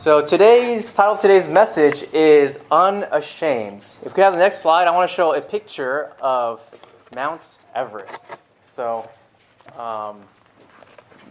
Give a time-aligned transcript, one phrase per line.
[0.00, 3.86] So today's title of today's message is unashamed.
[4.02, 6.62] If we have the next slide, I want to show a picture of
[7.14, 8.24] Mount Everest.
[8.66, 9.06] So
[9.76, 10.22] um,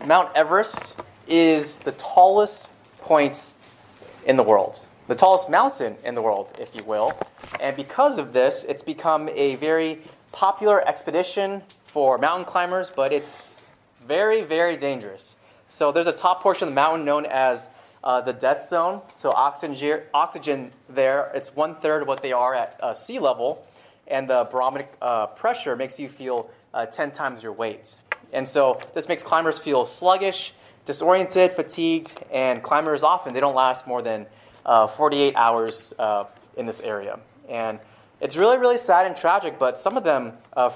[0.05, 0.93] Mount Everest
[1.27, 2.69] is the tallest
[2.99, 3.53] point
[4.27, 7.19] in the world, the tallest mountain in the world, if you will.
[7.59, 9.99] And because of this, it's become a very
[10.31, 13.71] popular expedition for mountain climbers, but it's
[14.07, 15.37] very, very dangerous.
[15.69, 17.71] So there's a top portion of the mountain known as
[18.03, 19.01] uh, the death zone.
[19.15, 23.65] So oxygen, oxygen there, it's one third of what they are at uh, sea level,
[24.07, 27.97] and the barometric uh, pressure makes you feel uh, 10 times your weight.
[28.31, 30.53] And so this makes climbers feel sluggish,
[30.85, 34.25] disoriented, fatigued, and climbers often they don't last more than
[34.65, 36.25] uh, 48 hours uh,
[36.55, 37.19] in this area.
[37.49, 37.79] And
[38.21, 40.33] it's really, really sad and tragic, but some of them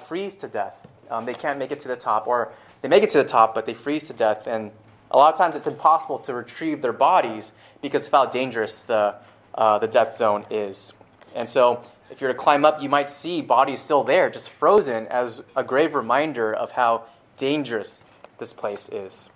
[0.08, 0.88] freeze to death.
[1.10, 3.54] Um, they can't make it to the top, or they make it to the top,
[3.54, 4.72] but they freeze to death, and
[5.14, 9.16] a lot of times it's impossible to retrieve their bodies because of how dangerous the,
[9.54, 10.92] uh, the death zone is.
[11.36, 15.08] And so, if you're to climb up, you might see bodies still there, just frozen,
[15.08, 17.04] as a grave reminder of how
[17.38, 18.04] dangerous
[18.40, 19.30] this place is.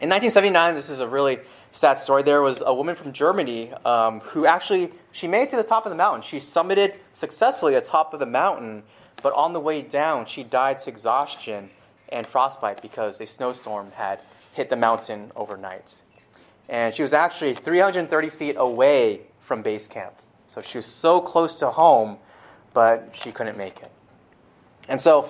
[0.00, 1.38] In 1979, this is a really
[1.72, 2.22] sad story.
[2.22, 5.86] There was a woman from Germany um, who actually she made it to the top
[5.86, 6.22] of the mountain.
[6.22, 8.82] She summited successfully the top of the mountain,
[9.22, 11.70] but on the way down, she died to exhaustion
[12.10, 14.20] and frostbite because a snowstorm had
[14.54, 16.00] hit the mountain overnight.
[16.68, 20.14] And she was actually 330 feet away from base camp.
[20.46, 22.18] So she was so close to home,
[22.72, 23.90] but she couldn't make it.
[24.88, 25.28] And so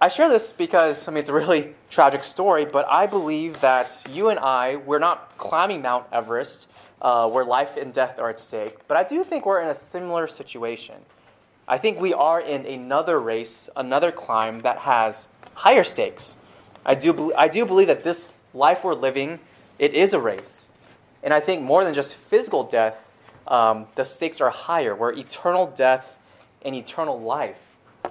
[0.00, 4.04] I share this because, I mean, it's a really tragic story, but I believe that
[4.10, 6.68] you and I, we're not climbing Mount Everest
[7.02, 9.74] uh, where life and death are at stake, but I do think we're in a
[9.74, 10.96] similar situation.
[11.66, 16.36] I think we are in another race, another climb that has higher stakes.
[16.88, 19.40] I do, I do believe that this life we're living,
[19.78, 20.68] it is a race.
[21.22, 23.06] And I think more than just physical death,
[23.46, 26.16] um, the stakes are higher, where eternal death
[26.62, 27.60] and eternal life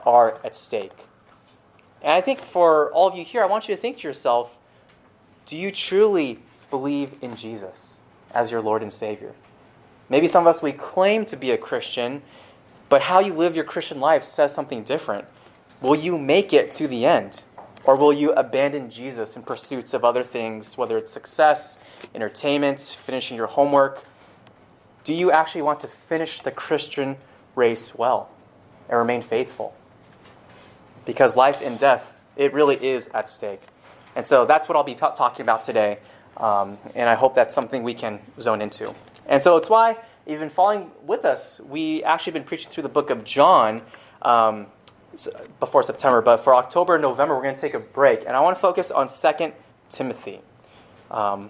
[0.05, 0.93] are at stake.
[2.03, 4.55] And I think for all of you here, I want you to think to yourself
[5.47, 6.37] do you truly
[6.69, 7.97] believe in Jesus
[8.31, 9.33] as your Lord and Savior?
[10.07, 12.21] Maybe some of us, we claim to be a Christian,
[12.89, 15.25] but how you live your Christian life says something different.
[15.81, 17.43] Will you make it to the end?
[17.87, 21.77] Or will you abandon Jesus in pursuits of other things, whether it's success,
[22.13, 24.03] entertainment, finishing your homework?
[25.05, 27.15] Do you actually want to finish the Christian
[27.55, 28.29] race well
[28.89, 29.73] and remain faithful?
[31.05, 33.61] Because life and death, it really is at stake.
[34.17, 35.99] And so that's what I'll be t- talking about today.
[36.35, 38.93] Um, and I hope that's something we can zone into.
[39.25, 39.95] And so it's why,
[40.25, 43.81] even following with us, we actually been preaching through the book of John.
[44.21, 44.67] Um,
[45.59, 48.21] before September, but for October and November, we're going to take a break.
[48.21, 49.53] And I want to focus on 2
[49.89, 50.41] Timothy.
[51.09, 51.49] Um,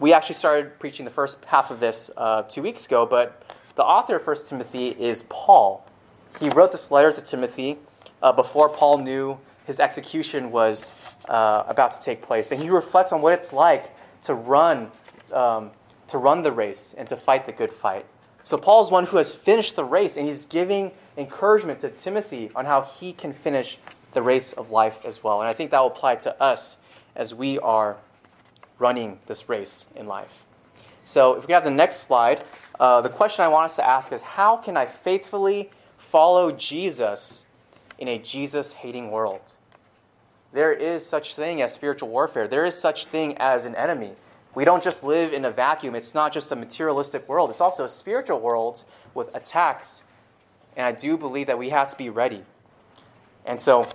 [0.00, 3.42] we actually started preaching the first half of this uh, two weeks ago, but
[3.74, 5.84] the author of 1 Timothy is Paul.
[6.40, 7.78] He wrote this letter to Timothy
[8.22, 10.92] uh, before Paul knew his execution was
[11.28, 12.52] uh, about to take place.
[12.52, 13.90] And he reflects on what it's like
[14.22, 14.90] to run,
[15.32, 15.70] um,
[16.08, 18.06] to run the race and to fight the good fight.
[18.42, 22.64] So Paul's one who has finished the race, and he's giving encouragement to Timothy on
[22.64, 23.78] how he can finish
[24.12, 25.40] the race of life as well.
[25.40, 26.76] And I think that will apply to us
[27.14, 27.96] as we are
[28.78, 30.46] running this race in life.
[31.04, 32.44] So if we have the next slide,
[32.78, 37.44] uh, the question I want us to ask is how can I faithfully follow Jesus
[37.98, 39.56] in a Jesus hating world?
[40.52, 42.46] There is such thing as spiritual warfare.
[42.48, 44.12] There is such thing as an enemy.
[44.54, 45.94] We don't just live in a vacuum.
[45.94, 50.02] It's not just a materialistic world, it's also a spiritual world with attacks.
[50.78, 52.42] And I do believe that we have to be ready.
[53.44, 53.86] And so,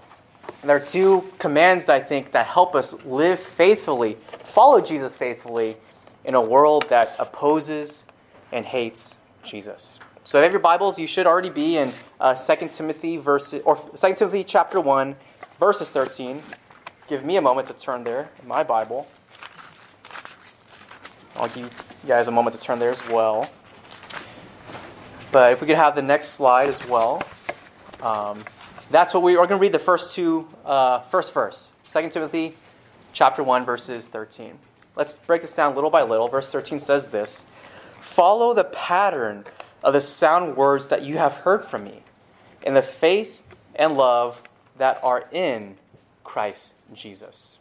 [0.63, 5.77] there are two commands that I think that help us live faithfully, follow Jesus faithfully
[6.25, 8.05] in a world that opposes
[8.51, 9.99] and hates Jesus.
[10.25, 13.53] So if you have your Bibles, you should already be in uh, 2 Timothy verse,
[13.65, 15.15] or 2 Timothy chapter 1,
[15.59, 16.41] verses 13.
[17.07, 19.07] Give me a moment to turn there in my Bible.
[21.35, 21.69] I'll give you
[22.07, 23.49] guys a moment to turn there as well.
[25.33, 27.23] But if we could have the next slide as well.
[28.03, 28.43] Um,
[28.91, 31.71] that's what we are going to read the first two, uh, first verse.
[31.87, 32.55] 2 Timothy
[33.13, 34.59] chapter 1, verses 13.
[34.95, 36.27] Let's break this down little by little.
[36.27, 37.47] Verse 13 says this
[37.99, 39.45] Follow the pattern
[39.83, 42.03] of the sound words that you have heard from me,
[42.61, 43.41] in the faith
[43.73, 44.39] and love
[44.77, 45.77] that are in
[46.23, 47.57] Christ Jesus.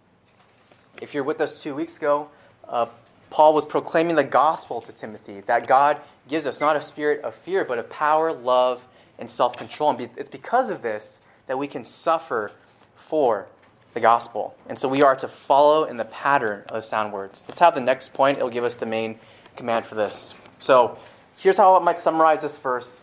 [1.01, 2.29] If you're with us two weeks ago,
[2.69, 2.87] uh,
[3.31, 7.35] Paul was proclaiming the gospel to Timothy that God gives us not a spirit of
[7.35, 8.83] fear, but of power, love,
[9.19, 9.91] and self control.
[9.91, 12.53] And it's because of this that we can suffer
[12.97, 13.47] for
[13.95, 14.55] the gospel.
[14.69, 17.45] And so we are to follow in the pattern of sound words.
[17.49, 18.39] Let's have the next point.
[18.39, 19.19] It'll give us the main
[19.57, 20.35] command for this.
[20.61, 20.99] So
[21.37, 23.01] here's how I might summarize this verse.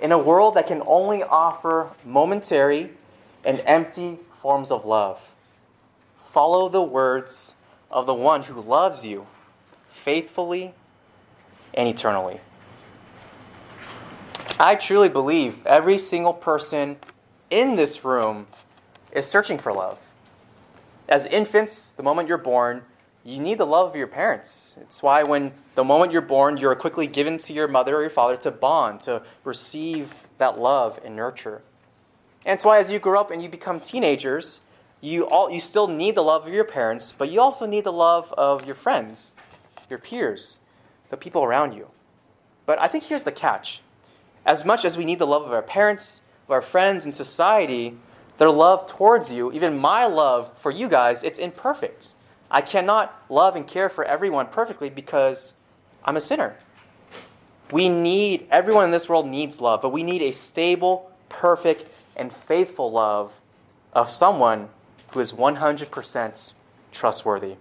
[0.00, 2.90] In a world that can only offer momentary
[3.44, 5.22] and empty forms of love,
[6.32, 7.54] follow the words
[7.90, 9.26] of the one who loves you
[9.90, 10.74] faithfully
[11.72, 12.40] and eternally.
[14.58, 16.96] I truly believe every single person
[17.50, 18.46] in this room
[19.12, 19.98] is searching for love.
[21.10, 22.82] As infants, the moment you're born,
[23.22, 24.78] you need the love of your parents.
[24.80, 28.08] It's why when the moment you're born, you're quickly given to your mother or your
[28.08, 31.60] father to bond, to receive that love and nurture.
[32.46, 34.60] And it's why as you grow up and you become teenagers,
[35.02, 37.92] you all you still need the love of your parents, but you also need the
[37.92, 39.34] love of your friends,
[39.90, 40.56] your peers,
[41.10, 41.88] the people around you.
[42.64, 43.82] But I think here's the catch.
[44.46, 47.98] As much as we need the love of our parents, of our friends and society,
[48.38, 52.14] their love towards you, even my love for you guys, it's imperfect.
[52.50, 55.52] I cannot love and care for everyone perfectly because
[56.04, 56.56] I'm a sinner.
[57.72, 61.84] We need, everyone in this world needs love, but we need a stable, perfect,
[62.14, 63.32] and faithful love
[63.92, 64.68] of someone
[65.12, 66.52] who is 100%
[66.92, 67.56] trustworthy.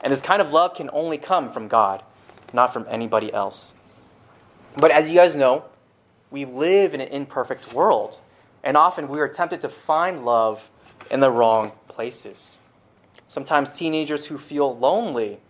[0.00, 2.04] And this kind of love can only come from God,
[2.52, 3.74] not from anybody else.
[4.76, 5.64] But as you guys know,
[6.30, 8.20] we live in an imperfect world,
[8.62, 10.68] and often we are tempted to find love
[11.10, 12.56] in the wrong places.
[13.28, 15.40] Sometimes teenagers who feel lonely,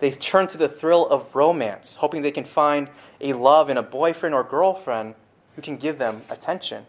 [0.00, 2.88] they turn to the thrill of romance, hoping they can find
[3.20, 5.14] a love in a boyfriend or girlfriend
[5.56, 6.86] who can give them attention.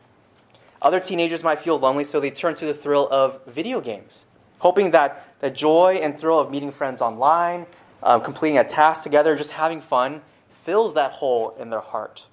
[0.81, 4.25] Other teenagers might feel lonely, so they turn to the thrill of video games,
[4.59, 7.67] hoping that the joy and thrill of meeting friends online,
[8.01, 10.21] um, completing a task together, just having fun,
[10.63, 12.27] fills that hole in their heart.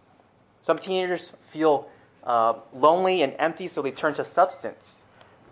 [0.61, 1.89] Some teenagers feel
[2.25, 5.03] uh, lonely and empty, so they turn to substance,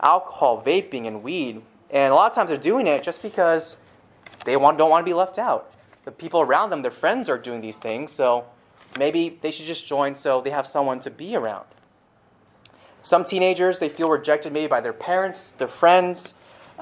[0.01, 3.77] alcohol, vaping, and weed, and a lot of times they're doing it just because
[4.45, 5.73] they want, don't want to be left out.
[6.05, 8.45] The people around them, their friends, are doing these things, so
[8.99, 11.67] maybe they should just join so they have someone to be around.
[13.03, 16.35] Some teenagers, they feel rejected maybe by their parents, their friends,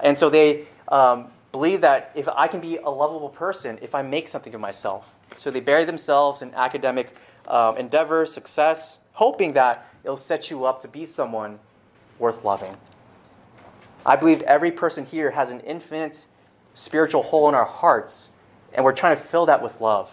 [0.02, 4.02] and so they um, believe that if I can be a lovable person, if I
[4.02, 5.08] make something of myself.
[5.36, 7.14] So they bury themselves in academic
[7.46, 11.58] um, endeavor, success, hoping that it'll set you up to be someone
[12.18, 12.76] worth loving.
[14.06, 16.26] I believe every person here has an infinite
[16.74, 18.28] spiritual hole in our hearts,
[18.72, 20.10] and we're trying to fill that with love.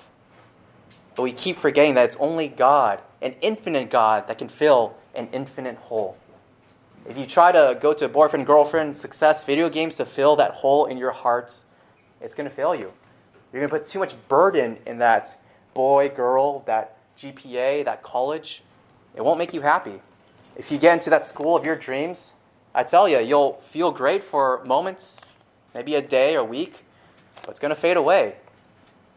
[1.16, 5.28] But we keep forgetting that it's only God, an infinite God, that can fill an
[5.34, 6.18] infinite hole.
[7.10, 10.86] If you try to go to boyfriend, girlfriend, success, video games to fill that hole
[10.86, 11.66] in your hearts,
[12.22, 12.94] it's going to fail you.
[13.52, 15.38] You're going to put too much burden in that
[15.74, 18.64] boy, girl, that GPA, that college.
[19.16, 20.02] It won't make you happy.
[20.56, 22.34] If you get into that school of your dreams,
[22.74, 25.26] I tell you, you'll feel great for moments,
[25.76, 26.84] maybe a day or a week,
[27.42, 28.36] but it's going to fade away.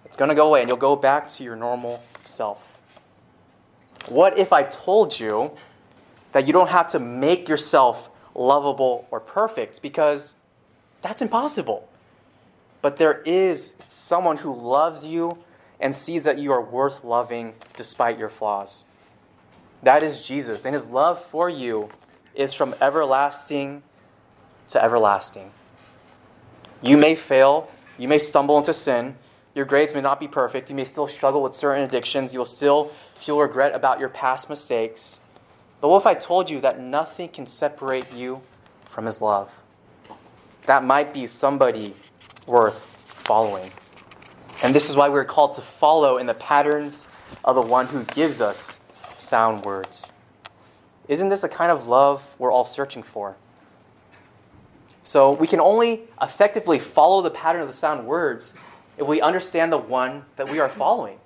[0.04, 2.62] It's going to go away, and you'll go back to your normal self.
[4.08, 5.52] What if I told you
[6.32, 9.80] that you don't have to make yourself lovable or perfect?
[9.80, 10.34] Because
[11.00, 11.88] that's impossible.
[12.82, 15.38] But there is someone who loves you
[15.84, 18.86] and sees that you are worth loving despite your flaws.
[19.82, 21.90] That is Jesus, and his love for you
[22.34, 23.82] is from everlasting
[24.68, 25.50] to everlasting.
[26.80, 29.16] You may fail, you may stumble into sin,
[29.54, 32.46] your grades may not be perfect, you may still struggle with certain addictions, you will
[32.46, 35.18] still feel regret about your past mistakes.
[35.82, 38.40] But what if I told you that nothing can separate you
[38.86, 39.50] from His love?
[40.64, 41.94] That might be somebody
[42.46, 43.70] worth following.
[44.64, 47.04] And this is why we're called to follow in the patterns
[47.44, 48.80] of the one who gives us
[49.18, 50.10] sound words.
[51.06, 53.36] Isn't this the kind of love we're all searching for?
[55.02, 58.54] So we can only effectively follow the pattern of the sound words
[58.96, 61.18] if we understand the one that we are following.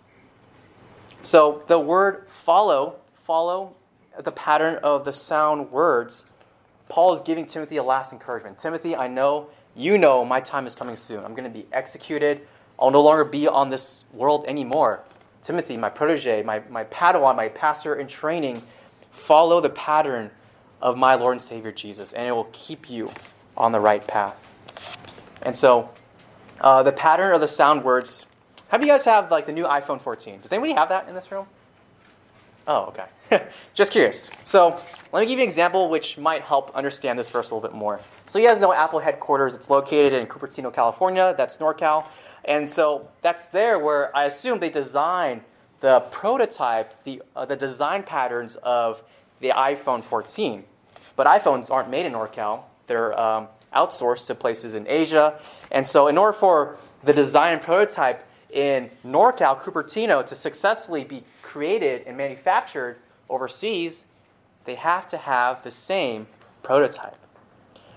[1.22, 3.76] So the word follow, follow
[4.18, 6.24] the pattern of the sound words.
[6.88, 8.58] Paul is giving Timothy a last encouragement.
[8.58, 11.24] Timothy, I know, you know, my time is coming soon.
[11.24, 12.40] I'm going to be executed.
[12.78, 15.00] I'll no longer be on this world anymore.
[15.42, 18.62] Timothy, my protege, my, my Padawan, my pastor in training,
[19.10, 20.30] Follow the pattern
[20.80, 23.10] of my Lord and Savior Jesus, and it will keep you
[23.56, 24.42] on the right path.
[25.42, 25.90] And so,
[26.60, 28.26] uh, the pattern of the sound words.
[28.68, 30.40] How Have you guys have like the new iPhone 14?
[30.40, 31.46] Does anybody have that in this room?
[32.68, 33.46] Oh, okay.
[33.74, 34.28] Just curious.
[34.44, 34.78] So
[35.10, 37.74] let me give you an example which might help understand this verse a little bit
[37.74, 37.98] more.
[38.26, 39.54] So you guys know Apple headquarters.
[39.54, 41.34] It's located in Cupertino, California.
[41.36, 42.04] That's NorCal.
[42.44, 45.40] And so that's there where I assume they design
[45.80, 49.02] the prototype, the, uh, the design patterns of
[49.40, 50.62] the iPhone 14.
[51.16, 55.40] But iPhones aren't made in NorCal, they're um, outsourced to places in Asia.
[55.70, 62.06] And so, in order for the design prototype, in NorCal, Cupertino, to successfully be created
[62.06, 62.96] and manufactured
[63.28, 64.04] overseas,
[64.64, 66.26] they have to have the same
[66.62, 67.16] prototype.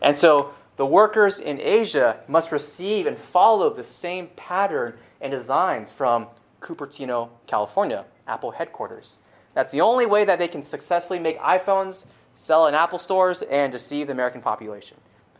[0.01, 5.91] And so the workers in Asia must receive and follow the same pattern and designs
[5.91, 6.27] from
[6.59, 9.17] Cupertino, California, Apple headquarters.
[9.53, 12.05] That's the only way that they can successfully make iPhones,
[12.35, 14.97] sell in Apple stores, and deceive the American population.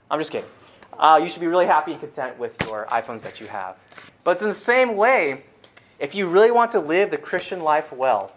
[0.09, 0.49] I'm just kidding.
[0.99, 3.77] Uh, you should be really happy and content with your iPhones that you have.
[4.23, 5.43] But it's in the same way,
[5.99, 8.31] if you really want to live the Christian life well,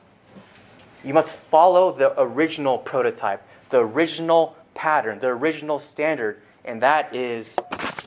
[1.03, 7.57] you must follow the original prototype, the original pattern, the original standard, and that is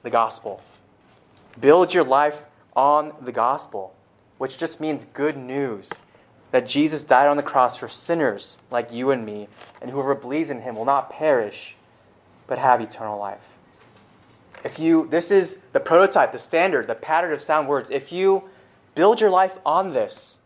[0.01, 0.61] the gospel.
[1.59, 2.43] Build your life
[2.75, 3.93] on the gospel,
[4.37, 5.89] which just means good news
[6.51, 9.47] that Jesus died on the cross for sinners like you and me,
[9.81, 11.75] and whoever believes in him will not perish,
[12.47, 13.56] but have eternal life.
[14.63, 17.89] If you, this is the prototype, the standard, the pattern of sound words.
[17.89, 18.49] If you
[18.95, 20.37] build your life on this,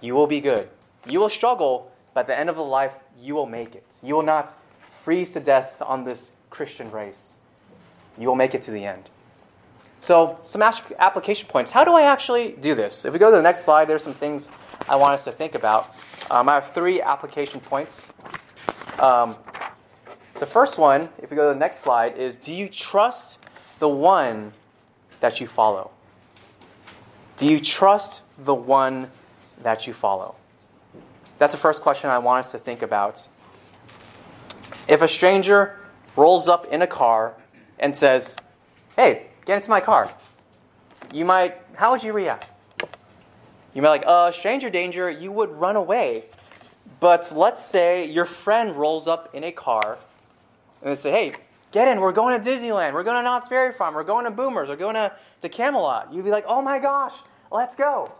[0.00, 0.68] you will be good.
[1.08, 3.86] You will struggle, but at the end of the life, you will make it.
[4.02, 4.56] You will not
[4.90, 7.32] freeze to death on this Christian race.
[8.18, 9.08] You will make it to the end.
[10.02, 11.70] So, some application points.
[11.70, 13.04] How do I actually do this?
[13.04, 14.48] If we go to the next slide, there's some things
[14.88, 15.94] I want us to think about.
[16.30, 18.08] Um, I have three application points.
[18.98, 19.36] Um,
[20.40, 23.38] the first one, if we go to the next slide, is do you trust
[23.78, 24.54] the one
[25.20, 25.90] that you follow?
[27.36, 29.08] Do you trust the one
[29.62, 30.34] that you follow?
[31.38, 33.28] That's the first question I want us to think about.
[34.88, 35.78] If a stranger
[36.16, 37.34] rolls up in a car
[37.78, 38.34] and says,
[38.96, 40.10] Hey, get into my car,
[41.12, 42.46] you might, how would you react?
[43.74, 46.24] You might like, uh, stranger danger, you would run away.
[46.98, 49.98] But let's say your friend rolls up in a car
[50.82, 51.34] and they say, hey,
[51.72, 54.30] get in, we're going to Disneyland, we're going to Knott's Berry Farm, we're going to
[54.30, 56.12] Boomers, we're going to, to Camelot.
[56.12, 57.14] You'd be like, oh my gosh,
[57.50, 58.12] let's go.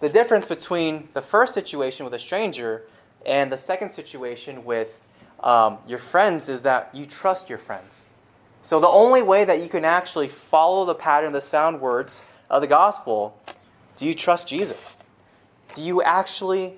[0.00, 2.82] The difference between the first situation with a stranger
[3.24, 5.00] and the second situation with
[5.42, 8.06] um, your friends is that you trust your friends.
[8.62, 12.62] So the only way that you can actually follow the pattern, the sound words of
[12.62, 13.38] the gospel,
[13.96, 15.00] do you trust Jesus?
[15.74, 16.74] Do you actually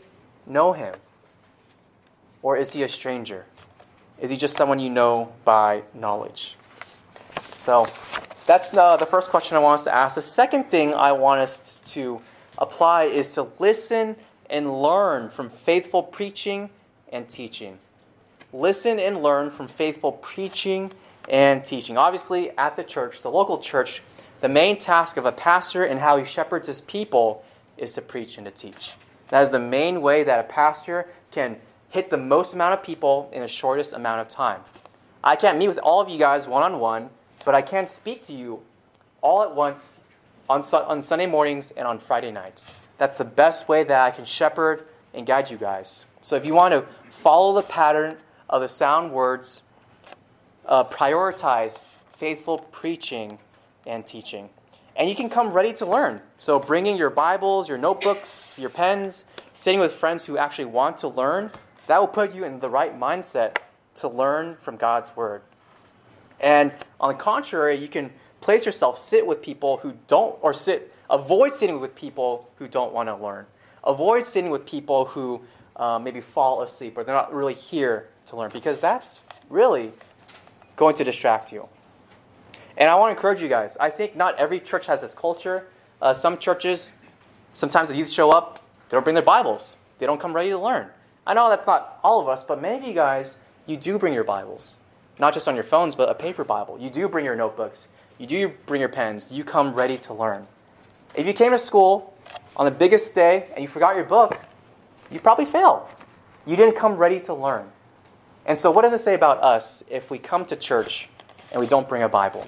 [0.46, 0.94] know him?
[2.42, 3.46] Or is he a stranger?
[4.20, 6.56] Is he just someone you know by knowledge?
[7.56, 7.86] So
[8.46, 10.14] that's the, the first question I want us to ask.
[10.14, 12.20] The second thing I want us to
[12.58, 14.16] apply is to listen
[14.48, 16.70] and learn from faithful preaching
[17.12, 17.78] and teaching.
[18.52, 20.92] Listen and learn from faithful preaching
[21.28, 21.98] and teaching.
[21.98, 24.02] Obviously, at the church, the local church,
[24.40, 27.44] the main task of a pastor and how he shepherds his people
[27.76, 28.94] is to preach and to teach.
[29.28, 31.56] That is the main way that a pastor can
[31.96, 34.60] hit the most amount of people in the shortest amount of time.
[35.24, 37.08] I can't meet with all of you guys one on one,
[37.44, 38.60] but I can speak to you
[39.22, 40.00] all at once
[40.48, 42.70] on, on Sunday mornings and on Friday nights.
[42.98, 46.04] That's the best way that I can shepherd and guide you guys.
[46.20, 49.62] So if you want to follow the pattern of the sound words,
[50.66, 51.82] uh, prioritize
[52.18, 53.38] faithful preaching
[53.86, 54.50] and teaching.
[54.94, 56.20] And you can come ready to learn.
[56.38, 59.24] So bringing your Bibles, your notebooks, your pens,
[59.54, 61.50] sitting with friends who actually want to learn
[61.86, 63.58] that will put you in the right mindset
[63.96, 65.42] to learn from God's Word.
[66.40, 70.92] And on the contrary, you can place yourself, sit with people who don't, or sit,
[71.08, 73.46] avoid sitting with people who don't want to learn.
[73.84, 75.42] Avoid sitting with people who
[75.76, 79.92] uh, maybe fall asleep or they're not really here to learn because that's really
[80.74, 81.68] going to distract you.
[82.76, 83.76] And I want to encourage you guys.
[83.78, 85.68] I think not every church has this culture.
[86.02, 86.92] Uh, some churches,
[87.54, 90.58] sometimes the youth show up, they don't bring their Bibles, they don't come ready to
[90.58, 90.88] learn.
[91.26, 94.14] I know that's not all of us, but many of you guys, you do bring
[94.14, 94.78] your Bibles.
[95.18, 96.78] Not just on your phones, but a paper Bible.
[96.78, 97.88] You do bring your notebooks.
[98.18, 99.32] You do bring your pens.
[99.32, 100.46] You come ready to learn.
[101.14, 102.14] If you came to school
[102.56, 104.38] on the biggest day and you forgot your book,
[105.10, 105.82] you probably failed.
[106.46, 107.70] You didn't come ready to learn.
[108.44, 111.08] And so, what does it say about us if we come to church
[111.50, 112.46] and we don't bring a Bible?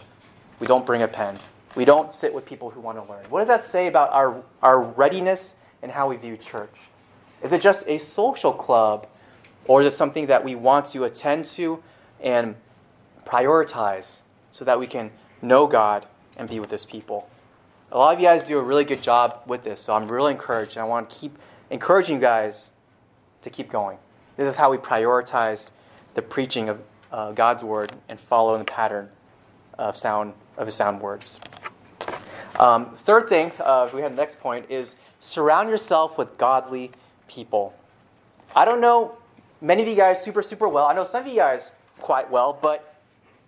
[0.61, 1.37] We don't bring a pen.
[1.75, 3.25] We don't sit with people who want to learn.
[3.28, 6.75] What does that say about our, our readiness and how we view church?
[7.42, 9.07] Is it just a social club,
[9.66, 11.83] or is it something that we want to attend to
[12.21, 12.57] and
[13.25, 17.28] prioritize so that we can know God and be with His people?
[17.90, 20.33] A lot of you guys do a really good job with this, so I'm really
[20.33, 21.38] encouraged, and I want to keep
[21.71, 22.71] encouraging you guys
[23.42, 23.99] to keep going.
[24.37, 25.71] This is how we prioritize
[26.14, 26.80] the preaching of
[27.12, 29.09] uh, God's word and follow the pattern
[29.78, 31.40] of sound of His sound words.
[32.59, 36.90] Um, third thing, uh, we have the next point, is surround yourself with godly
[37.28, 37.75] people.
[38.56, 39.16] I don't know
[39.61, 40.87] many of you guys super, super well.
[40.87, 41.70] I know some of you guys
[42.00, 42.97] quite well, but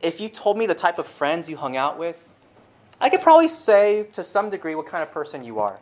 [0.00, 2.28] if you told me the type of friends you hung out with,
[3.00, 5.78] I could probably say to some degree what kind of person you are.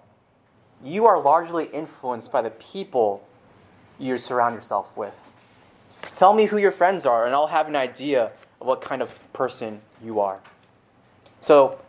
[0.85, 3.27] You are largely influenced by the people
[3.99, 5.15] you surround yourself with.
[6.15, 9.33] Tell me who your friends are, and I'll have an idea of what kind of
[9.33, 10.39] person you are.
[11.41, 11.81] So,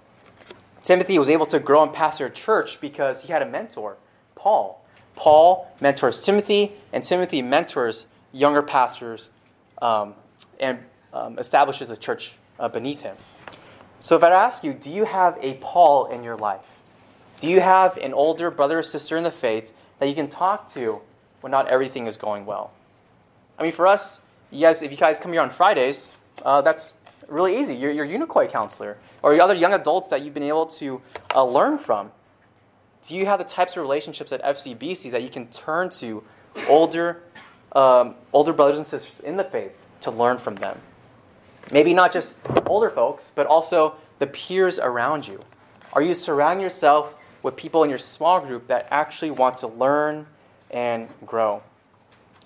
[0.81, 3.97] Timothy was able to grow and pastor a church because he had a mentor,
[4.33, 4.78] Paul.
[5.19, 9.31] Paul mentors Timothy, and Timothy mentors younger pastors
[9.81, 10.15] um,
[10.61, 10.79] and
[11.11, 13.17] um, establishes a church uh, beneath him.
[13.99, 16.61] So, if I ask you, do you have a Paul in your life?
[17.41, 20.69] Do you have an older brother or sister in the faith that you can talk
[20.69, 21.01] to
[21.41, 22.71] when not everything is going well?
[23.57, 24.21] I mean, for us,
[24.51, 26.13] you guys, if you guys come here on Fridays,
[26.45, 26.93] uh, that's
[27.27, 27.75] really easy.
[27.75, 31.01] You're your Unicoi counselor or other young adults that you've been able to
[31.35, 32.13] uh, learn from.
[33.03, 36.23] Do you have the types of relationships at FCBC that you can turn to
[36.67, 37.23] older,
[37.71, 40.79] um, older brothers and sisters in the faith to learn from them?
[41.71, 45.41] Maybe not just older folks, but also the peers around you.
[45.93, 50.27] Are you surrounding yourself with people in your small group that actually want to learn
[50.69, 51.63] and grow?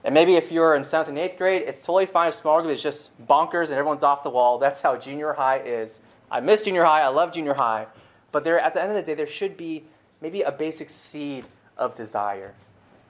[0.03, 2.73] And maybe if you're in seventh and eighth grade, it's totally fine if small group
[2.73, 4.57] is just bonkers and everyone's off the wall.
[4.59, 6.01] That's how junior high is.
[6.29, 7.01] I miss junior high.
[7.01, 7.87] I love junior high.
[8.31, 9.85] But there, at the end of the day, there should be
[10.23, 11.43] maybe a basic seed
[11.77, 12.53] of desire.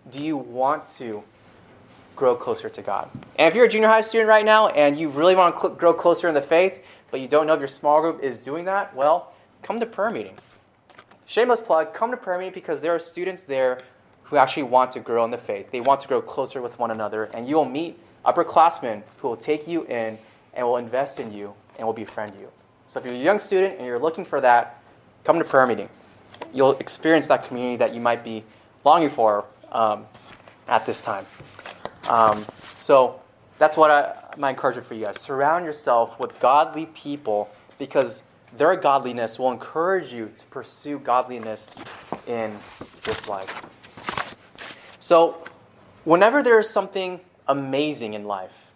[0.09, 1.23] Do you want to
[2.15, 3.09] grow closer to God?
[3.37, 5.75] And if you're a junior high student right now and you really want to cl-
[5.75, 8.65] grow closer in the faith, but you don't know if your small group is doing
[8.65, 10.35] that, well, come to prayer meeting.
[11.27, 13.79] Shameless plug, come to prayer meeting because there are students there
[14.23, 15.69] who actually want to grow in the faith.
[15.69, 19.37] They want to grow closer with one another, and you will meet upperclassmen who will
[19.37, 20.17] take you in
[20.55, 22.49] and will invest in you and will befriend you.
[22.87, 24.81] So if you're a young student and you're looking for that,
[25.23, 25.89] come to prayer meeting.
[26.53, 28.43] You'll experience that community that you might be
[28.85, 30.05] longing for um,
[30.67, 31.25] at this time.
[32.09, 32.45] Um,
[32.79, 33.21] so
[33.57, 35.19] that's what I, my encouragement for you guys.
[35.19, 38.23] Surround yourself with godly people because
[38.57, 41.75] their godliness will encourage you to pursue godliness
[42.27, 42.57] in
[43.03, 43.65] this life.
[44.99, 45.43] So,
[46.03, 48.71] whenever there is something amazing in life,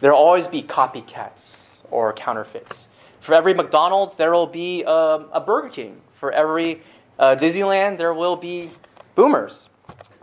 [0.00, 2.88] there will always be copycats or counterfeits.
[3.20, 6.00] For every McDonald's, there will be a, um, a Burger King.
[6.14, 6.82] For every
[7.18, 8.70] uh, Disneyland, there will be
[9.14, 9.70] boomers.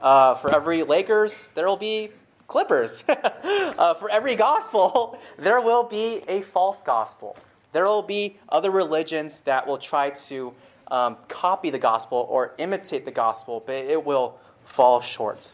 [0.02, 2.12] Uh, for every Lakers, there will be
[2.48, 3.04] Clippers.
[3.10, 7.36] uh, for every gospel, there will be a false gospel.
[7.72, 10.54] There will be other religions that will try to
[10.92, 15.52] um, copy the gospel or imitate the gospel, but it will fall short.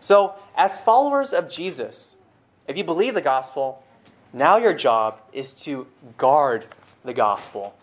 [0.00, 2.16] So, as followers of Jesus,
[2.68, 3.82] if you believe the gospel,
[4.32, 5.86] now your job is to
[6.18, 6.66] guard
[7.04, 7.74] the gospel,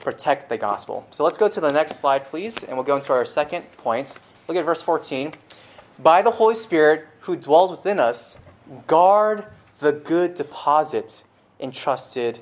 [0.00, 1.06] protect the gospel.
[1.10, 4.18] So let's go to the next slide, please, and we'll go into our second point.
[4.46, 5.32] Look at verse 14.
[5.98, 8.38] By the Holy Spirit who dwells within us,
[8.86, 9.44] guard
[9.80, 11.22] the good deposit
[11.60, 12.38] entrusted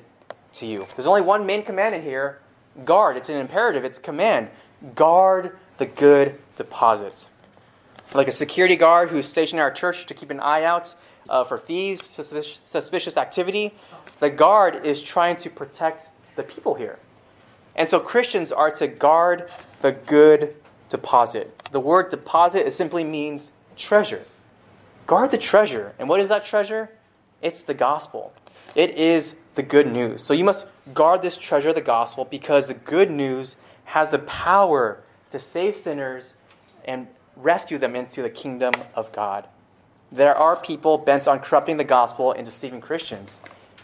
[0.53, 0.87] to you.
[0.95, 2.39] There's only one main command in here
[2.85, 3.17] guard.
[3.17, 4.49] It's an imperative, it's command.
[4.95, 7.29] Guard the good deposit
[8.13, 10.95] like a security guard who's stationed at our church to keep an eye out
[11.29, 12.01] uh, for thieves,
[12.65, 13.73] suspicious activity.
[14.19, 16.99] The guard is trying to protect the people here.
[17.77, 19.49] And so Christians are to guard
[19.81, 20.55] the good
[20.89, 21.53] deposit.
[21.71, 24.23] The word deposit it simply means treasure.
[25.05, 25.93] Guard the treasure.
[25.99, 26.89] And what is that treasure?
[27.41, 28.33] It's the gospel.
[28.75, 30.23] It is the good news.
[30.23, 34.19] So you must guard this treasure of the gospel because the good news has the
[34.19, 36.35] power to save sinners
[36.85, 39.47] and rescue them into the kingdom of God.
[40.11, 43.37] There are people bent on corrupting the gospel and deceiving Christians.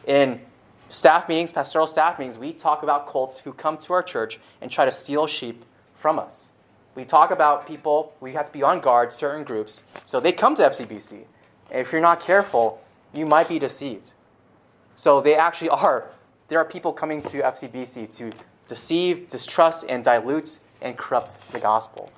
[0.08, 0.42] In
[0.90, 4.70] staff meetings, pastoral staff meetings, we talk about cults who come to our church and
[4.70, 5.64] try to steal sheep
[5.96, 6.50] from us.
[6.96, 9.82] We talk about people, we have to be on guard, certain groups.
[10.06, 11.24] So they come to FCBC.
[11.72, 12.82] And if you're not careful,
[13.14, 14.14] you might be deceived.
[14.96, 16.10] So they actually are.
[16.50, 18.32] There are people coming to FCBC to
[18.68, 22.12] deceive, distrust, and dilute and corrupt the gospel.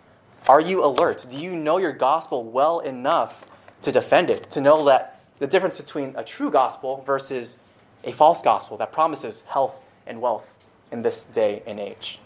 [0.49, 1.25] Are you alert?
[1.29, 3.45] Do you know your gospel well enough
[3.81, 4.51] to defend it?
[4.51, 7.57] To know that the difference between a true gospel versus
[8.05, 10.47] a false gospel that promises health and wealth
[10.91, 12.19] in this day and age?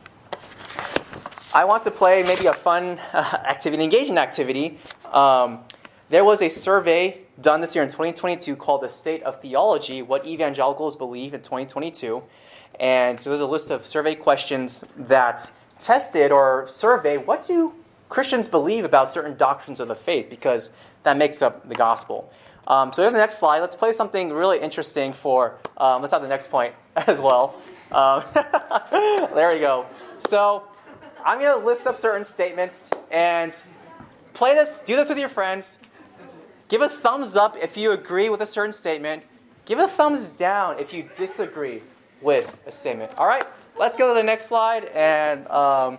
[1.53, 4.77] I want to play maybe a fun uh, activity, engaging activity.
[5.11, 5.61] Um,
[6.09, 10.27] there was a survey done this year in 2022 called The State of Theology What
[10.27, 12.21] Evangelicals Believe in 2022.
[12.79, 17.73] And so there's a list of survey questions that tested or survey what do
[18.09, 20.71] Christians believe about certain doctrines of the faith because
[21.03, 22.31] that makes up the gospel.
[22.69, 23.59] Um, so, we have the next slide.
[23.59, 25.55] Let's play something really interesting for.
[25.77, 27.59] Um, let's have the next point as well.
[27.91, 28.23] Um,
[29.33, 29.87] there we go.
[30.19, 30.63] So,
[31.25, 33.55] I'm going to list up certain statements and
[34.33, 34.81] play this.
[34.81, 35.79] Do this with your friends.
[36.69, 39.23] Give a thumbs up if you agree with a certain statement.
[39.65, 41.81] Give a thumbs down if you disagree
[42.21, 43.11] with a statement.
[43.17, 43.45] All right.
[43.77, 45.97] let's go to the next slide and um,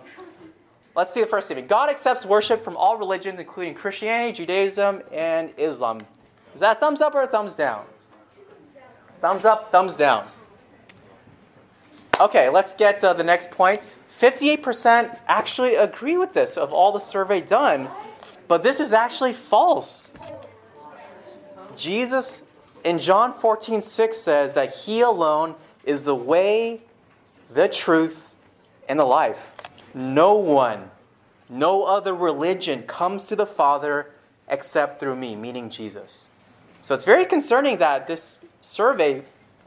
[0.95, 1.67] let's see the first statement.
[1.67, 5.99] God accepts worship from all religions, including Christianity, Judaism, and Islam.
[6.53, 7.85] Is that a thumbs up or a thumbs down?
[9.21, 10.27] Thumbs up, thumbs down.
[12.19, 13.95] Okay, let's get uh, the next point.
[14.19, 17.87] 58% actually agree with this of all the survey done,
[18.47, 20.11] but this is actually false.
[21.75, 22.43] Jesus
[22.83, 26.81] in John 14, 6 says that he alone is the way,
[27.53, 28.35] the truth,
[28.87, 29.53] and the life.
[29.93, 30.89] No one,
[31.49, 34.11] no other religion comes to the Father
[34.47, 36.29] except through me, meaning Jesus.
[36.81, 39.23] So it's very concerning that this survey,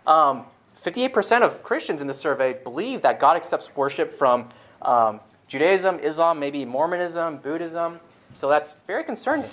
[0.07, 0.45] um,
[0.83, 4.51] 58% of Christians in the survey believe that God accepts worship from
[4.83, 8.01] um, Judaism, Islam, maybe Mormonism, Buddhism.
[8.33, 9.49] So that's very concerning.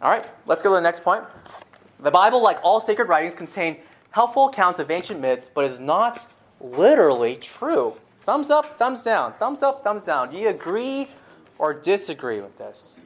[0.00, 1.24] All right, let's go to the next point.
[2.00, 3.78] The Bible, like all sacred writings, contain
[4.10, 6.26] helpful accounts of ancient myths, but is not
[6.60, 7.94] literally true.
[8.20, 9.34] Thumbs up, thumbs down.
[9.34, 10.30] Thumbs up, thumbs down.
[10.30, 11.08] Do you agree
[11.58, 13.00] or disagree with this?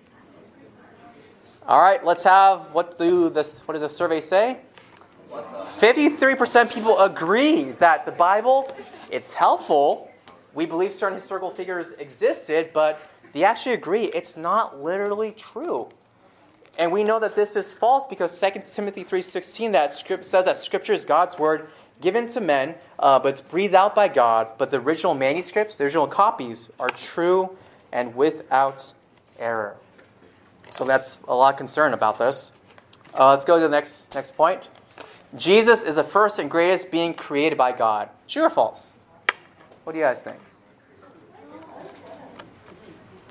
[1.67, 4.59] All right, let's have what do this what does the survey say?
[5.31, 8.75] 53% people agree that the Bible
[9.11, 10.11] it's helpful.
[10.55, 13.01] We believe certain historical figures existed, but
[13.33, 15.89] they actually agree it's not literally true.
[16.79, 20.57] And we know that this is false because 2 Timothy 3.16 that script says that
[20.57, 21.69] Scripture is God's word
[22.01, 24.49] given to men, uh, but it's breathed out by God.
[24.57, 27.57] But the original manuscripts, the original copies, are true
[27.93, 28.95] and without
[29.39, 29.77] error.
[30.71, 32.53] So that's a lot of concern about this.
[33.19, 34.69] Uh, let's go to the next, next point.
[35.37, 38.09] Jesus is the first and greatest being created by God.
[38.29, 38.95] True or false?
[39.85, 40.39] What do you guys think?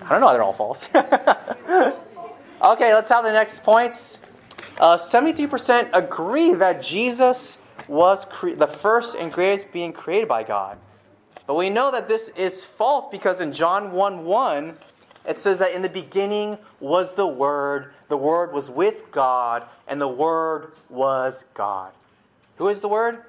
[0.01, 0.89] I don't know, they're all false.
[2.61, 4.17] Okay, let's have the next points.
[4.81, 10.77] Uh, 73% agree that Jesus was cre- the first and greatest being created by God.
[11.47, 14.77] But we know that this is false because in John 1 1,
[15.25, 19.99] it says that in the beginning was the Word, the Word was with God, and
[19.99, 21.91] the Word was God.
[22.57, 23.23] Who is the Word?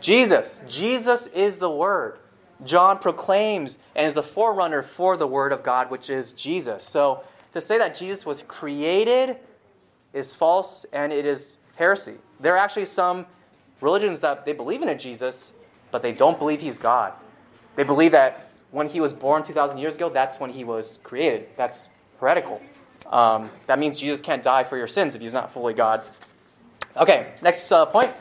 [0.00, 0.60] Jesus.
[0.68, 2.18] Jesus is the Word.
[2.64, 6.84] John proclaims and is the forerunner for the Word of God, which is Jesus.
[6.84, 9.38] So, to say that Jesus was created
[10.12, 12.14] is false and it is heresy.
[12.40, 13.26] There are actually some
[13.80, 15.52] religions that they believe in a Jesus,
[15.90, 17.12] but they don't believe he's God.
[17.76, 21.48] They believe that when he was born 2,000 years ago, that's when he was created.
[21.56, 21.88] That's
[22.20, 22.60] heretical.
[23.10, 26.02] Um, that means Jesus can't die for your sins if he's not fully God.
[26.96, 28.12] Okay, next uh, point.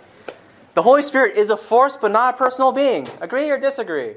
[0.73, 3.07] The Holy Spirit is a force, but not a personal being.
[3.21, 4.15] Agree or disagree?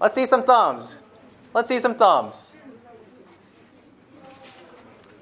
[0.00, 1.00] Let's see some thumbs.
[1.54, 2.54] Let's see some thumbs.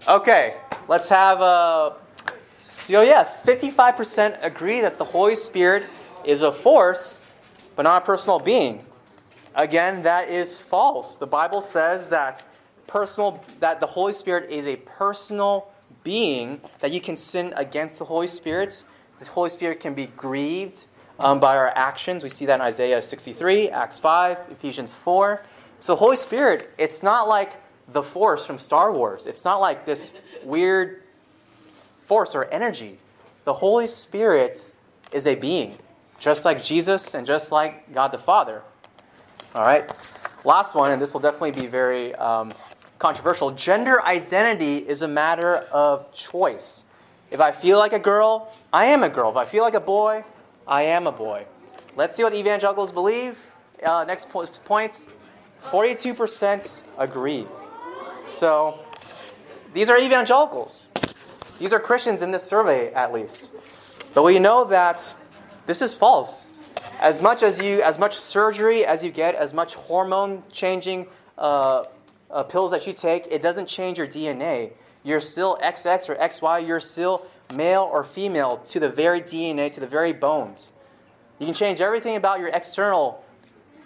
[0.09, 0.57] Okay,
[0.89, 1.43] let's have a.
[1.43, 1.95] Uh,
[2.61, 5.87] so, yeah, 55% agree that the Holy Spirit
[6.25, 7.19] is a force,
[7.75, 8.85] but not a personal being.
[9.57, 11.17] Again, that is false.
[11.17, 12.43] The Bible says that
[12.87, 15.69] personal that the Holy Spirit is a personal
[16.05, 18.85] being, that you can sin against the Holy Spirit.
[19.19, 20.85] This Holy Spirit can be grieved
[21.19, 22.23] um, by our actions.
[22.23, 25.43] We see that in Isaiah 63, Acts 5, Ephesians 4.
[25.81, 27.53] So, Holy Spirit, it's not like
[27.89, 29.27] the Force from Star Wars.
[29.27, 30.13] It's not like this
[30.45, 31.03] weird
[32.03, 32.99] force or energy.
[33.45, 34.73] The Holy Spirit
[35.13, 35.79] is a being,
[36.19, 38.63] just like Jesus and just like God the Father.
[39.55, 39.91] All right.
[40.45, 42.53] Last one, and this will definitely be very um,
[42.99, 43.51] controversial.
[43.51, 46.85] Gender identity is a matter of choice.
[47.31, 49.31] If I feel like a girl, I am a girl.
[49.31, 50.25] If I feel like a boy,
[50.67, 51.47] I am a boy.
[51.97, 53.39] Let's see what evangelicals believe.
[53.83, 55.07] Uh, next po- points
[55.65, 57.47] 42% agree.
[58.27, 58.79] So
[59.75, 60.89] these are evangelicals.
[61.59, 63.51] These are Christians in this survey, at least.
[64.15, 65.15] But we know that
[65.67, 66.51] this is false.
[67.01, 71.07] As much as you, as much surgery as you get, as much hormone changing
[71.39, 71.85] uh,
[72.31, 74.73] uh, pills that you take, it doesn't change your DNA.
[75.03, 76.67] You're still XX or XY.
[76.67, 80.73] You're still male or female to the very DNA, to the very bones.
[81.39, 83.23] You can change everything about your external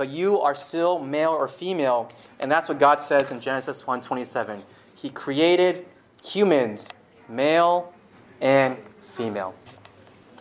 [0.01, 2.11] but you are still male or female.
[2.39, 4.63] And that's what God says in Genesis 1:27.
[4.95, 5.85] He created
[6.25, 6.89] humans,
[7.29, 7.93] male
[8.41, 9.53] and female.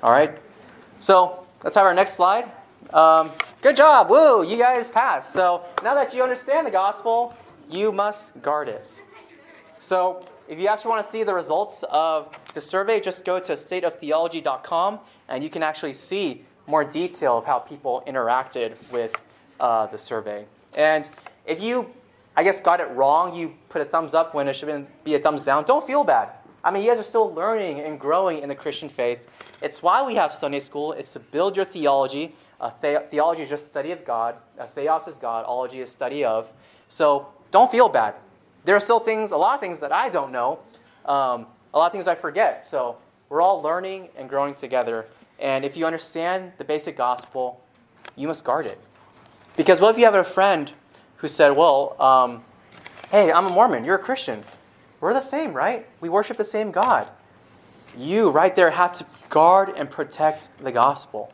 [0.02, 0.38] All right?
[1.02, 2.50] So let's have our next slide.
[2.94, 4.10] Um, good job.
[4.10, 5.34] Woo, you guys passed.
[5.34, 7.36] So now that you understand the gospel,
[7.70, 9.02] you must guard it.
[9.80, 13.54] So if you actually want to see the results of the survey, just go to
[13.54, 19.16] stateoftheology.com and you can actually see more detail of how people interacted with
[19.60, 20.46] uh, the survey.
[20.76, 21.08] And
[21.46, 21.90] if you,
[22.36, 25.20] I guess, got it wrong, you put a thumbs up when it should be a
[25.20, 26.30] thumbs down, don't feel bad.
[26.64, 29.28] I mean, you guys are still learning and growing in the Christian faith.
[29.62, 32.36] It's why we have Sunday school, it's to build your theology.
[32.60, 34.36] Uh, the- theology is just study of God.
[34.60, 35.46] Uh, theos is God.
[35.46, 36.50] Ology is study of.
[36.90, 38.16] So don't feel bad.
[38.66, 40.60] There are still things, a lot of things that I don't know.
[41.06, 42.66] Um, a lot of things I forget.
[42.66, 42.98] So
[43.30, 45.06] we're all learning and growing together.
[45.40, 47.62] And if you understand the basic gospel,
[48.18, 48.80] you must guard it.
[49.56, 50.72] Because what if you have a friend
[51.18, 52.44] who said, Well, um,
[53.12, 54.44] hey, I'm a Mormon, you're a Christian.
[55.02, 55.88] We're the same, right?
[56.02, 57.08] We worship the same God.
[57.98, 61.32] You, right there, have to guard and protect the gospel.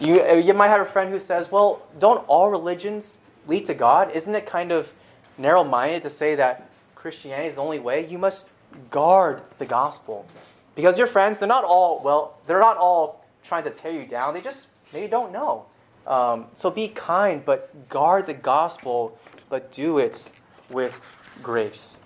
[0.00, 4.12] You, you might have a friend who says, Well, don't all religions lead to God?
[4.12, 4.90] Isn't it kind of
[5.36, 8.06] narrow minded to say that Christianity is the only way?
[8.06, 8.48] You must
[8.90, 10.26] guard the gospel.
[10.74, 14.32] Because your friends, they're not all, well, they're not all trying to tear you down.
[14.32, 15.66] They just maybe don't know.
[16.06, 20.30] Um, so be kind, but guard the gospel, but do it
[20.70, 20.98] with
[21.42, 21.98] grace.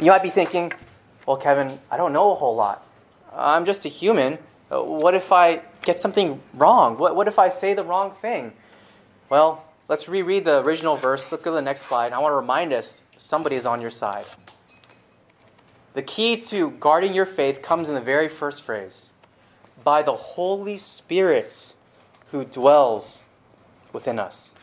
[0.00, 0.72] You might be thinking,
[1.26, 2.86] well, Kevin, I don't know a whole lot.
[3.32, 4.38] I'm just a human.
[4.70, 6.98] Uh, what if I get something wrong?
[6.98, 8.52] What, what if I say the wrong thing?
[9.28, 11.32] Well, let's reread the original verse.
[11.32, 12.12] Let's go to the next slide.
[12.12, 14.24] I want to remind us somebody is on your side.
[15.94, 19.10] The key to guarding your faith comes in the very first phrase
[19.82, 21.72] by the Holy Spirit
[22.30, 23.24] who dwells
[23.92, 24.54] within us.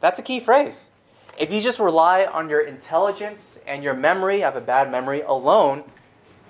[0.00, 0.90] That's a key phrase.
[1.38, 5.20] If you just rely on your intelligence and your memory, I have a bad memory,
[5.20, 5.84] alone,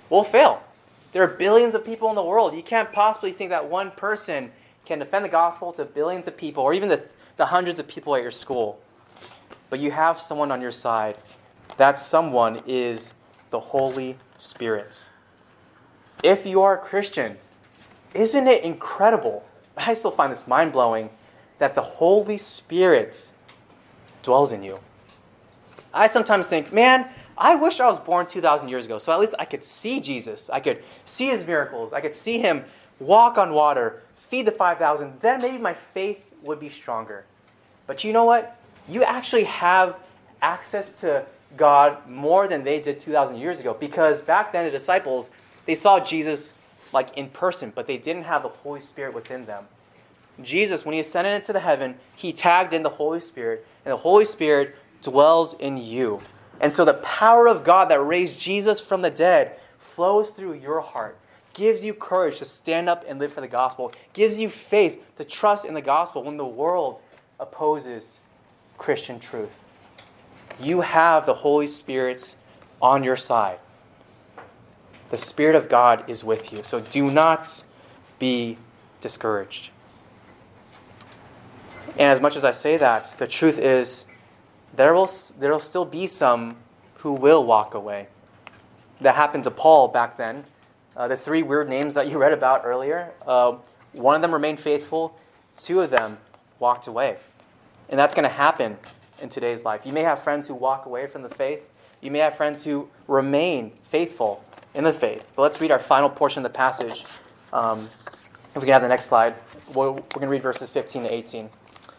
[0.09, 0.63] we'll fail.
[1.11, 2.55] There are billions of people in the world.
[2.55, 4.51] You can't possibly think that one person
[4.85, 7.03] can defend the gospel to billions of people or even the,
[7.35, 8.79] the hundreds of people at your school.
[9.69, 11.17] But you have someone on your side.
[11.75, 13.13] That someone is
[13.49, 15.09] the Holy Spirit.
[16.23, 17.37] If you are a Christian,
[18.13, 19.45] isn't it incredible?
[19.77, 21.09] I still find this mind blowing
[21.59, 23.29] that the Holy Spirit
[24.23, 24.79] dwells in you.
[25.93, 29.35] I sometimes think, man, I wish I was born 2,000 years ago, so at least
[29.37, 30.49] I could see Jesus.
[30.49, 31.93] I could see his miracles.
[31.93, 32.65] I could see him
[32.99, 35.19] walk on water, feed the 5,000.
[35.21, 37.25] Then maybe my faith would be stronger.
[37.85, 38.59] But you know what?
[38.87, 39.95] You actually have
[40.41, 41.25] access to
[41.55, 45.29] God more than they did 2,000 years ago because back then the disciples,
[45.65, 46.53] they saw Jesus
[46.93, 49.65] like in person, but they didn't have the Holy Spirit within them.
[50.41, 53.97] Jesus, when he ascended into the heaven, he tagged in the Holy Spirit, and the
[53.97, 56.19] Holy Spirit dwells in you.
[56.59, 60.81] And so the power of God that raised Jesus from the dead flows through your
[60.81, 61.17] heart,
[61.53, 65.23] gives you courage to stand up and live for the gospel, gives you faith to
[65.23, 67.01] trust in the gospel when the world
[67.39, 68.19] opposes
[68.77, 69.63] Christian truth.
[70.59, 72.35] You have the Holy Spirit's
[72.81, 73.59] on your side.
[75.09, 76.63] The Spirit of God is with you.
[76.63, 77.63] So do not
[78.19, 78.57] be
[79.01, 79.69] discouraged.
[81.93, 84.05] And as much as I say that, the truth is
[84.75, 86.57] there will, there will still be some
[86.95, 88.07] who will walk away.
[89.01, 90.45] That happened to Paul back then.
[90.95, 93.55] Uh, the three weird names that you read about earlier, uh,
[93.93, 95.17] one of them remained faithful,
[95.55, 96.17] two of them
[96.59, 97.17] walked away.
[97.89, 98.77] And that's going to happen
[99.21, 99.81] in today's life.
[99.85, 101.63] You may have friends who walk away from the faith,
[102.01, 105.25] you may have friends who remain faithful in the faith.
[105.35, 107.05] But let's read our final portion of the passage.
[107.53, 107.89] Um,
[108.55, 109.35] if we can have the next slide,
[109.73, 111.49] we're going to read verses 15 to 18.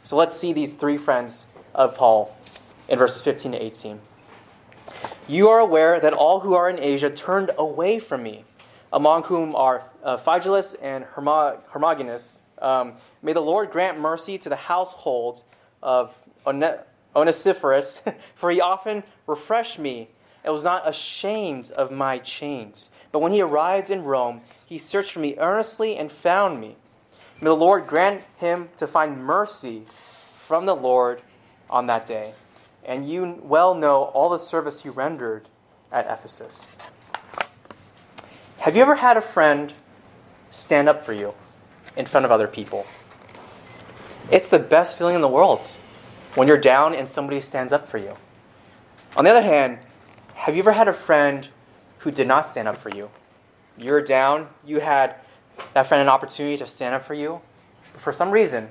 [0.09, 1.45] So let's see these three friends
[1.75, 2.35] of Paul
[2.89, 4.01] in verses 15 to 18.
[5.27, 8.47] You are aware that all who are in Asia turned away from me,
[8.91, 12.39] among whom are uh, Phygelus and Hermogenes.
[12.57, 15.43] Um, may the Lord grant mercy to the household
[15.83, 16.17] of
[17.15, 18.01] Onesiphorus,
[18.35, 20.09] for he often refreshed me
[20.43, 22.89] and was not ashamed of my chains.
[23.13, 26.77] But when he arrived in Rome, he searched for me earnestly and found me.
[27.41, 29.85] May the Lord grant him to find mercy
[30.47, 31.23] from the Lord
[31.71, 32.35] on that day.
[32.85, 35.49] And you well know all the service you rendered
[35.93, 36.67] at Ephesus.
[38.59, 39.73] Have you ever had a friend
[40.51, 41.35] stand up for you
[41.97, 42.87] in front of other people?
[44.31, 45.77] It's the best feeling in the world
[46.35, 48.15] when you're down and somebody stands up for you.
[49.17, 49.79] On the other hand,
[50.35, 51.49] have you ever had a friend
[51.99, 53.11] who did not stand up for you?
[53.77, 55.15] You're down, you had
[55.75, 57.41] that friend an opportunity to stand up for you,
[57.93, 58.69] but for some reason,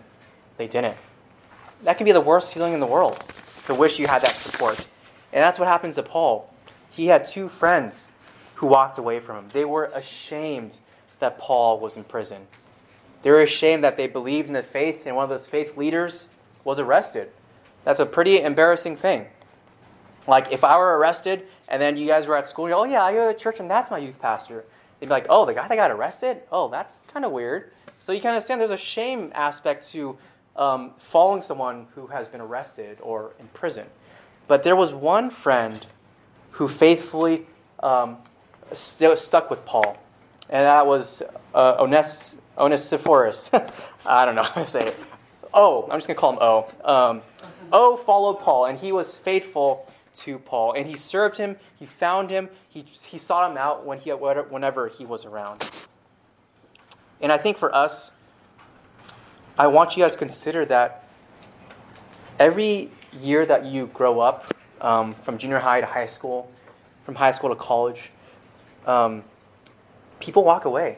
[0.57, 0.97] they didn't.
[1.83, 3.27] That can be the worst feeling in the world
[3.65, 4.77] to wish you had that support.
[5.33, 6.51] And that's what happens to Paul.
[6.89, 8.09] He had two friends
[8.55, 9.49] who walked away from him.
[9.53, 10.79] They were ashamed
[11.19, 12.47] that Paul was in prison.
[13.21, 16.27] They were ashamed that they believed in the faith, and one of those faith leaders
[16.63, 17.29] was arrested.
[17.83, 19.25] That's a pretty embarrassing thing.
[20.27, 23.13] Like, if I were arrested and then you guys were at school, oh, yeah, I
[23.13, 24.65] go to church and that's my youth pastor.
[24.99, 26.41] They'd be like, oh, the guy that got arrested?
[26.51, 27.71] Oh, that's kind of weird.
[27.99, 30.17] So you can understand there's a shame aspect to
[30.55, 33.85] um, following someone who has been arrested or in prison.
[34.47, 35.85] But there was one friend
[36.51, 37.45] who faithfully
[37.81, 38.17] um,
[38.73, 39.97] st- stuck with Paul.
[40.49, 41.21] and that was
[41.53, 43.51] uh, Ones- Onesiphorus.
[44.05, 44.97] I don't know how to say it.
[45.53, 46.67] O, I'm just going to call him O.
[46.83, 47.21] Um,
[47.71, 50.73] o followed Paul, and he was faithful to Paul.
[50.73, 54.87] And he served him, he found him, he, he sought him out when he, whenever
[54.87, 55.69] he was around.
[57.21, 58.11] And I think for us,
[59.57, 61.07] I want you guys to consider that
[62.39, 66.51] every year that you grow up, um, from junior high to high school,
[67.05, 68.11] from high school to college,
[68.85, 69.23] um,
[70.19, 70.97] people walk away.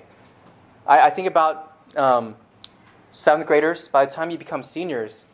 [0.85, 2.35] I, I think about um,
[3.11, 5.25] seventh graders, by the time you become seniors,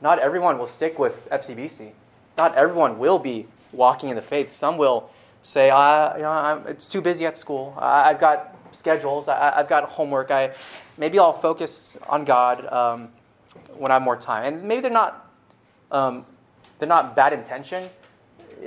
[0.00, 1.92] not everyone will stick with FCBC.
[2.36, 4.50] Not everyone will be walking in the faith.
[4.50, 5.10] Some will
[5.42, 5.72] say, you
[6.22, 7.74] know, it's too busy at school.
[7.78, 9.28] I, have got schedules.
[9.28, 10.30] I, have got homework.
[10.30, 10.52] I,
[10.98, 13.08] maybe I'll focus on God um,
[13.76, 14.44] when I have more time.
[14.44, 15.30] And maybe they're not,
[15.90, 16.26] um,
[16.78, 17.88] they're not bad intention,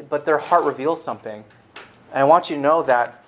[0.10, 1.44] but their heart reveals something.
[2.12, 3.24] And I want you to know that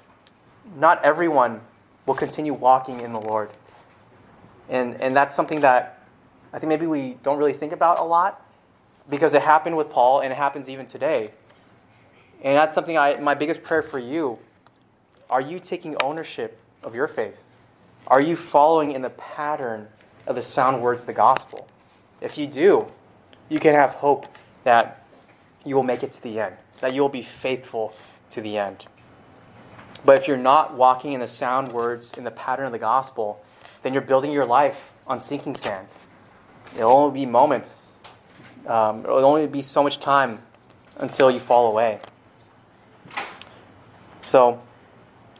[0.78, 1.62] not everyone
[2.06, 3.52] will continue walking in the Lord.
[4.70, 6.02] And, and that's something that
[6.54, 8.46] I think maybe we don't really think about a lot
[9.10, 11.32] because it happened with Paul and it happens even today.
[12.44, 14.40] And that's something I, my biggest prayer for you.
[15.30, 17.46] Are you taking ownership of your faith?
[18.08, 19.88] Are you following in the pattern
[20.26, 21.68] of the sound words of the gospel?
[22.20, 22.88] If you do,
[23.50, 24.28] you can have hope
[24.64, 25.06] that
[25.66, 27.94] you will make it to the end, that you will be faithful
[28.32, 28.86] to the end.
[30.04, 33.44] But if you're not walking in the sound words, in the pattern of the gospel,
[33.84, 35.88] then you're building your life on sinking sand.
[36.76, 37.91] It'll only be moments.
[38.68, 40.40] Um, it'll only be so much time
[40.98, 42.00] until you fall away.
[44.22, 44.62] So,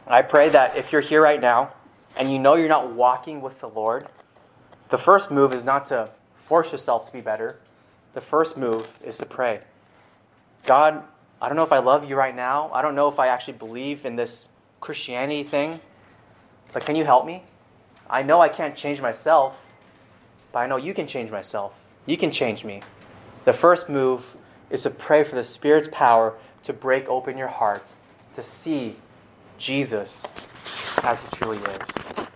[0.06, 1.72] I pray that if you're here right now
[2.16, 4.08] and you know you're not walking with the Lord,
[4.88, 6.10] the first move is not to
[6.44, 7.58] force yourself to be better.
[8.14, 9.60] The first move is to pray.
[10.66, 11.02] God,
[11.40, 12.70] I don't know if I love you right now.
[12.72, 14.48] I don't know if I actually believe in this
[14.80, 15.80] Christianity thing,
[16.72, 17.42] but can you help me?
[18.10, 19.58] I know I can't change myself,
[20.52, 21.72] but I know you can change myself.
[22.04, 22.82] You can change me.
[23.44, 24.36] The first move
[24.70, 27.92] is to pray for the Spirit's power to break open your heart,
[28.34, 28.96] to see
[29.58, 30.26] Jesus
[31.02, 32.26] as He truly is.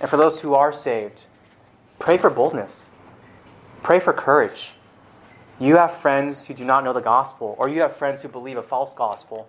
[0.00, 1.26] And for those who are saved,
[1.98, 2.90] pray for boldness,
[3.82, 4.72] pray for courage.
[5.58, 8.56] You have friends who do not know the gospel, or you have friends who believe
[8.56, 9.48] a false gospel.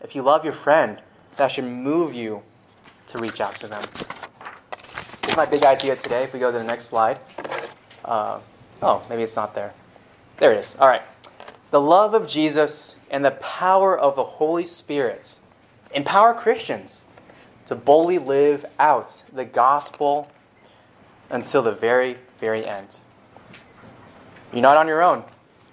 [0.00, 1.00] If you love your friend,
[1.36, 2.42] that should move you
[3.08, 3.82] to reach out to them.
[5.24, 6.24] Here's my big idea today.
[6.24, 7.18] If we go to the next slide.
[8.04, 8.40] Uh,
[8.82, 9.74] oh, maybe it's not there.
[10.36, 10.76] There it is.
[10.78, 11.02] All right.
[11.70, 15.38] The love of Jesus and the power of the Holy Spirit
[15.92, 17.04] empower Christians
[17.66, 20.30] to boldly live out the gospel
[21.30, 22.98] until the very, very end.
[24.52, 25.24] You're not on your own.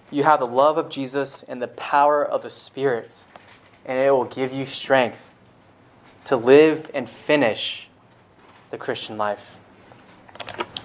[0.09, 3.23] You have the love of Jesus and the power of the Spirit,
[3.85, 5.19] and it will give you strength
[6.25, 7.89] to live and finish
[8.69, 9.55] the Christian life.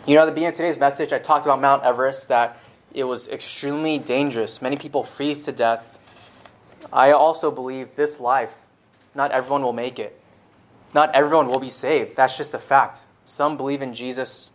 [0.07, 2.61] You know, at the beginning of today's message, I talked about Mount Everest, that
[2.97, 4.63] it was extremely dangerous.
[4.63, 5.99] Many people freeze to death.
[6.91, 8.55] I also believe this life,
[9.15, 10.19] not everyone will make it.
[10.95, 12.17] Not everyone will be saved.
[12.17, 13.05] That's just a fact.
[13.27, 14.51] Some believe in Jesus,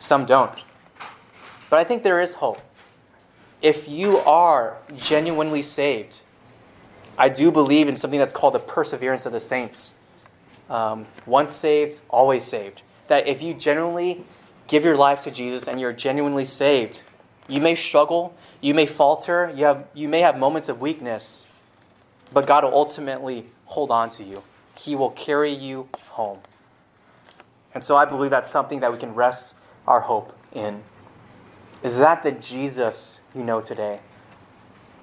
[0.00, 0.58] some don't.
[1.70, 2.60] But I think there is hope.
[3.62, 6.22] If you are genuinely saved,
[7.16, 9.94] I do believe in something that's called the perseverance of the saints
[10.68, 12.82] um, once saved, always saved.
[13.06, 14.24] That if you genuinely
[14.66, 17.04] give your life to Jesus and you're genuinely saved,
[17.48, 21.46] you may struggle, you may falter, you, have, you may have moments of weakness,
[22.32, 24.42] but God will ultimately hold on to you.
[24.76, 26.38] He will carry you home.
[27.74, 29.54] And so I believe that's something that we can rest
[29.86, 30.82] our hope in.
[31.82, 34.00] Is that the Jesus you know today?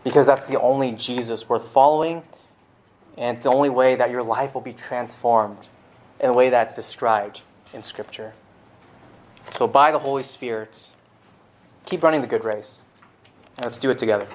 [0.04, 2.24] Because that's the only Jesus worth following
[3.18, 5.68] and it's the only way that your life will be transformed
[6.20, 7.42] in the way that's described
[7.74, 8.34] in Scripture.
[9.52, 10.94] So, by the Holy Spirit,
[11.86, 12.84] keep running the good race.
[13.62, 14.28] Let's do it together.